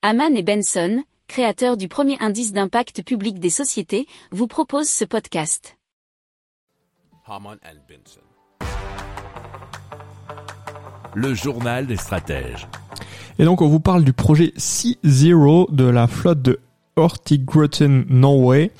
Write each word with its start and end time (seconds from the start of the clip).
Haman 0.00 0.36
et 0.36 0.44
Benson, 0.44 1.02
créateurs 1.26 1.76
du 1.76 1.88
premier 1.88 2.16
indice 2.20 2.52
d'impact 2.52 3.02
public 3.02 3.40
des 3.40 3.50
sociétés, 3.50 4.06
vous 4.30 4.46
proposent 4.46 4.88
ce 4.88 5.04
podcast. 5.04 5.76
Haman 7.26 7.58
and 7.64 7.80
Benson. 7.88 8.20
Le 11.16 11.34
journal 11.34 11.88
des 11.88 11.96
stratèges. 11.96 12.68
Et 13.40 13.44
donc 13.44 13.60
on 13.60 13.66
vous 13.66 13.80
parle 13.80 14.04
du 14.04 14.12
projet 14.12 14.52
Sea 14.56 14.98
Zero 15.02 15.66
de 15.72 15.86
la 15.86 16.06
flotte 16.06 16.42
de 16.42 16.60
Hurtigruten 16.96 18.06
Norway 18.08 18.70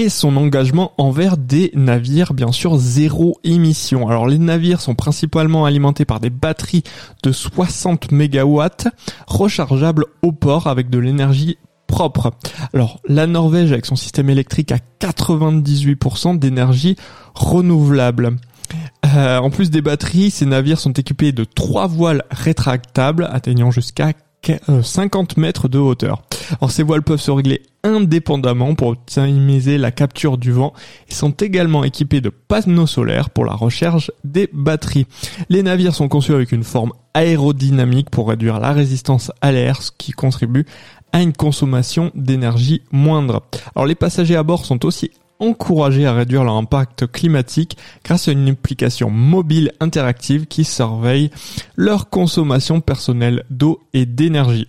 et 0.00 0.08
son 0.08 0.38
engagement 0.38 0.92
envers 0.96 1.36
des 1.36 1.70
navires 1.74 2.32
bien 2.32 2.52
sûr 2.52 2.78
zéro 2.78 3.38
émission. 3.44 4.08
Alors 4.08 4.26
les 4.26 4.38
navires 4.38 4.80
sont 4.80 4.94
principalement 4.94 5.66
alimentés 5.66 6.06
par 6.06 6.20
des 6.20 6.30
batteries 6.30 6.84
de 7.22 7.32
60 7.32 8.10
MW 8.10 8.62
rechargeables 9.26 10.06
au 10.22 10.32
port 10.32 10.68
avec 10.68 10.88
de 10.88 10.98
l'énergie 10.98 11.58
propre. 11.86 12.32
Alors 12.72 13.00
la 13.06 13.26
Norvège 13.26 13.72
avec 13.72 13.84
son 13.84 13.96
système 13.96 14.30
électrique 14.30 14.72
a 14.72 14.78
98% 15.00 16.38
d'énergie 16.38 16.96
renouvelable. 17.34 18.38
Euh, 19.04 19.36
en 19.36 19.50
plus 19.50 19.70
des 19.70 19.82
batteries, 19.82 20.30
ces 20.30 20.46
navires 20.46 20.80
sont 20.80 20.92
équipés 20.92 21.32
de 21.32 21.44
trois 21.44 21.86
voiles 21.86 22.24
rétractables 22.30 23.28
atteignant 23.30 23.70
jusqu'à 23.70 24.12
50 24.82 25.32
euh, 25.36 25.40
mètres 25.40 25.68
de 25.68 25.78
hauteur. 25.78 26.22
Alors 26.60 26.70
ces 26.70 26.82
voiles 26.82 27.02
peuvent 27.02 27.20
se 27.20 27.30
régler 27.30 27.62
indépendamment 27.82 28.74
pour 28.74 28.88
optimiser 28.88 29.78
la 29.78 29.90
capture 29.90 30.38
du 30.38 30.52
vent 30.52 30.72
et 31.08 31.14
sont 31.14 31.30
également 31.30 31.84
équipés 31.84 32.20
de 32.20 32.30
panneaux 32.30 32.86
solaires 32.86 33.30
pour 33.30 33.44
la 33.44 33.54
recherche 33.54 34.10
des 34.24 34.48
batteries. 34.52 35.06
Les 35.48 35.62
navires 35.62 35.94
sont 35.94 36.08
conçus 36.08 36.34
avec 36.34 36.52
une 36.52 36.64
forme 36.64 36.92
aérodynamique 37.14 38.10
pour 38.10 38.28
réduire 38.28 38.60
la 38.60 38.72
résistance 38.72 39.32
à 39.40 39.52
l'air, 39.52 39.82
ce 39.82 39.90
qui 39.96 40.12
contribue 40.12 40.66
à 41.12 41.22
une 41.22 41.32
consommation 41.32 42.10
d'énergie 42.14 42.82
moindre. 42.92 43.42
Alors 43.74 43.86
les 43.86 43.94
passagers 43.94 44.36
à 44.36 44.42
bord 44.42 44.64
sont 44.64 44.84
aussi 44.84 45.10
encouragés 45.40 46.06
à 46.06 46.12
réduire 46.12 46.44
leur 46.44 46.54
impact 46.54 47.06
climatique 47.06 47.76
grâce 48.04 48.28
à 48.28 48.32
une 48.32 48.48
application 48.48 49.10
mobile 49.10 49.72
interactive 49.80 50.46
qui 50.46 50.64
surveille 50.64 51.30
leur 51.76 52.10
consommation 52.10 52.80
personnelle 52.80 53.44
d'eau 53.50 53.80
et 53.94 54.06
d'énergie. 54.06 54.68